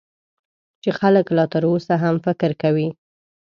[0.81, 2.87] چې خلک لا تر اوسه هم فکر کوي.